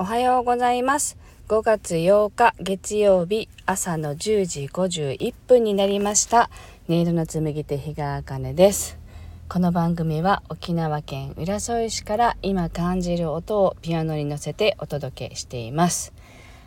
[0.00, 1.18] おはようございます。
[1.48, 6.48] 5月8日月曜日朝の10時51分になりました。
[6.88, 8.98] 音色の紡手日川茜です。
[9.46, 16.14] この番組は沖縄県浦添市から今感じる音をピアノに乗せてお届けしています。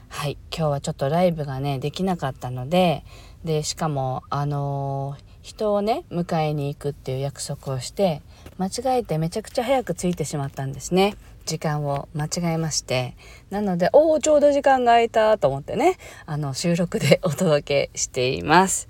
[0.09, 3.03] はい今日はちょっとライブがねできなかったので
[3.43, 8.21] でしかもあのー人をね迎えに行くっていう約束をして
[8.57, 11.15] 間違えてめちゃくちゃ早く着いてしまったんですね。
[11.45, 13.15] 時間を間違えまして
[13.49, 18.87] なのでおおちょうど時間が空いたと思ってねあの収録で お届けしています。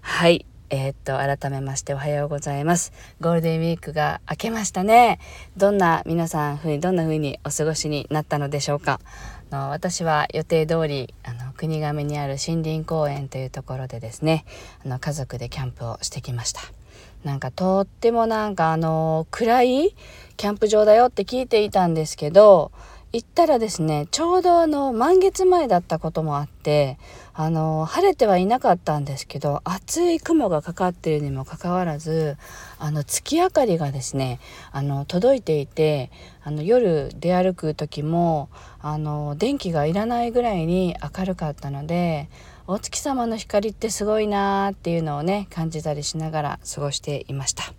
[0.00, 0.46] はい。
[0.68, 2.92] えー、っと改めましておはようございます。
[3.20, 5.20] ゴールデンウィークが明けましたね。
[5.56, 9.00] どんな皆さんふうにどんな風にお過ごしになったのでしょうか。
[9.50, 14.44] の私は予定通りあの国亀にある森林公園というところでですね
[14.84, 16.60] あの家族でキャンプをしてきました。
[17.26, 19.96] なんかとってもなんかあの暗い
[20.36, 22.70] キャンプ場だよって聞いていたんですけど
[23.12, 26.98] 行ったらですねちょうどあの満月前だったこともあって
[27.34, 32.36] あの晴れてはいなかったんですけど厚い雲がかかっているにもかかわらず
[32.78, 34.38] あの月明かりがですね
[34.70, 36.12] あの届いていて
[36.44, 42.28] あの夜出歩く時もあの電気がいらないぐらいに明るかったので
[42.68, 47.72] お月様の光ってすごいなーっていうのをね感じたりしながら過ごしていました。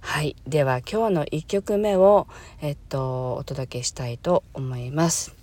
[0.00, 0.34] はい。
[0.46, 2.26] では今日の1曲目を、
[2.60, 5.35] えっと、お届けしたいと思います。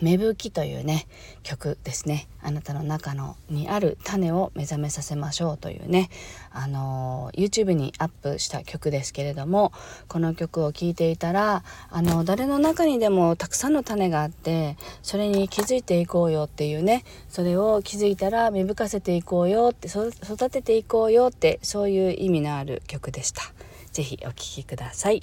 [0.00, 1.06] 芽吹きというね
[1.42, 6.08] 曲ですねあなたの中のにある種を目覚めさせましょうというね
[6.50, 9.72] あの YouTube にアップした曲ですけれども
[10.08, 23.42] この曲を聴いていたらあの誰の中にでもたくさんの種があってそれに気づいていこうよっていうねそれを気づいたら芽吹かせていこうよって育てていこうよってそういう意味のある曲でした。
[23.92, 25.10] 是非お聴きくださ。
[25.10, 25.22] い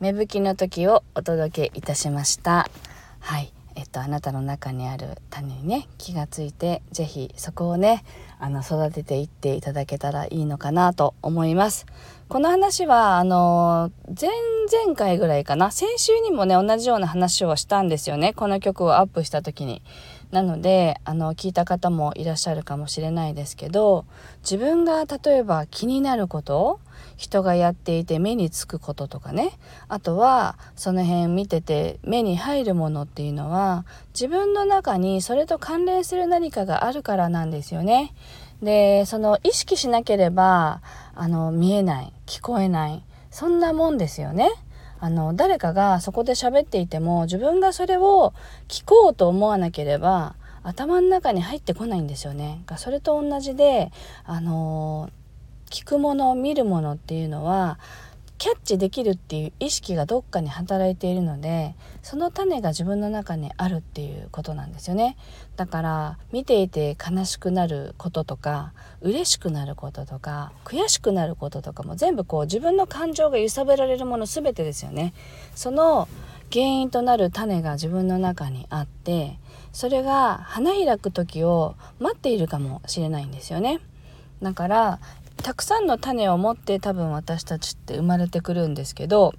[0.00, 2.70] 芽吹きの時をお届けいたしました。
[3.18, 3.52] はい。
[3.76, 8.02] えっとあなたの中にある種にね気がついて是非そこをね
[8.38, 11.84] あの育てていっていただけたらいいのかなと思います。
[12.28, 15.70] この話はあの前々回ぐらいかな。
[15.70, 18.32] 先週にもね同じような話をしたんですよね。
[18.32, 19.82] この曲をアップした時に。
[20.30, 24.04] なのであの聞いた方もいらっしゃるかもしれないですけど
[24.42, 26.80] 自分が例えば気になること
[27.16, 29.58] 人がやっていて目につくこととかね
[29.88, 33.84] あとはその辺見てて目に入るものっていうのは
[34.14, 38.14] 自分の中にそれと関連する何かがあるからなんですよね。
[38.62, 40.82] でその意識しなければ
[41.14, 44.50] あの見えない聞こえないそんなもんですよね。
[45.00, 48.34] あの誰かがそこで喋っていても自分がそれを
[48.68, 52.62] 聞こうと思わなければ頭の中に入ってこないんですよね。
[52.76, 53.90] それと同じで
[54.24, 55.10] あの
[55.70, 57.78] 聞くもの見るものっていうのは
[58.40, 65.18] キャッチできるっていう意識がどっかに働いているのでその種が自分の中にあるっていうことなんですよね。
[65.56, 75.12] だから見ていて悲しくなることとか嬉しくなることとか悔しくなることとかも全部こう自分の感情が揺さぶられるもの全てですよね。
[75.54, 76.08] その
[76.50, 79.38] 原因となる種が自分の中にあって
[79.74, 83.80] それが花開く時を待っているかもしれないんですよね。
[84.42, 85.00] だから
[85.42, 89.34] たくさんの種を持って多分私たちって生まれてくるんですけど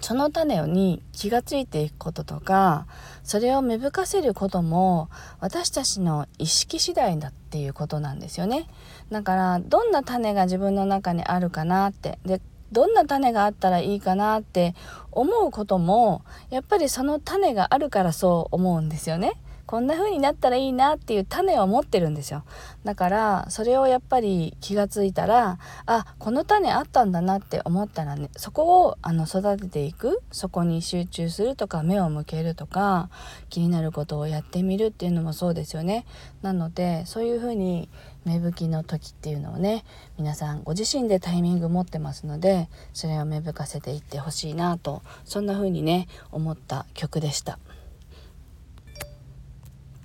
[0.00, 2.86] その種に気がついていくこととか
[3.22, 5.08] それを芽吹かせることも
[5.40, 8.66] 私たちの意識次第だっていうことなんですよね
[9.10, 12.40] だからどんな種が自分の中にあるかなってで
[12.72, 14.74] どんな種があったらいいかなって
[15.12, 19.34] 思うこともやっぱりその種があるからそう思うんですよね。
[19.66, 22.44] こんな風になったらいいなっていう種を持ってるんですよ。
[22.84, 30.22] だからそれをやっぱり気がついたらあこの種あったんだなって思ったらねそこをあの育てていく。
[30.30, 33.10] そこに集中するとか目を向けるとか
[33.48, 36.04] 気になることをやってみるっていうのもそうですよね。
[36.42, 37.88] なのでそういう風に
[38.24, 39.84] 芽吹きの時っていうのをね
[40.18, 47.58] 皆さんご自身でタイミング持ってますのでそれを芽吹かせていってほしいなとそんな風にね思った曲でした。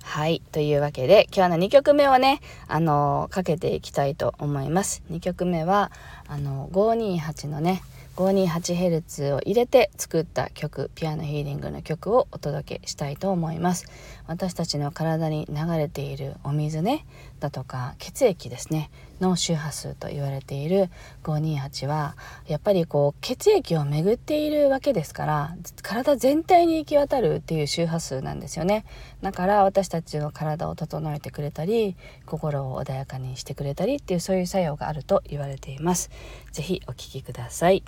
[0.08, 0.40] はい。
[0.52, 5.02] というわけで、今日の2曲目をね、あのー、かけていきたいと思います。
[5.10, 5.92] 2曲目は、
[6.26, 7.82] あのー、528のね、
[8.16, 13.86] 528Hz を入れて作った曲ピアノヒーリングの曲をお届けしたいと思います
[14.26, 17.06] 私たちの体に流れているお水ね
[17.38, 20.90] だとか血液ですねの周波数と言われている
[21.22, 28.84] 528はやっぱりこう血液を巡っているわけですから体全体に行き渡るっていう周波数なんですよね。
[29.22, 31.96] だから私たちの体を整えてくれたり
[32.26, 36.10] 心を穏やかにしてくれたりっていうそういう作用があると言われています。
[36.52, 37.84] 是非お聴きくださいはい。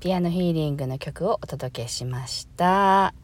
[0.00, 3.14] ピアノヒーリングの曲をお届けしました。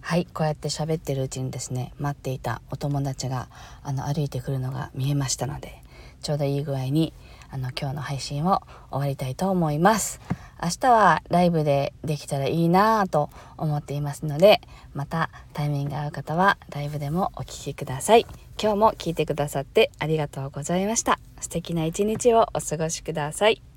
[0.00, 3.48] はいこうやって喋ってるうちにですね待っていたお友達が
[3.82, 5.80] あの歩いてくるのが見えましたので
[6.22, 7.12] ちょうどいい具合に
[7.50, 10.20] あの今日の配信を終わりたいと思います。
[10.62, 14.60] 明日はライブでできたらいいなぁと思っていますので
[14.94, 18.26] またタイミングが合う方はライブでもお聴きください。
[18.60, 21.18] 今日も聞いてくださってありがとうございました。
[21.40, 23.71] 素敵な一日をお過ごしください。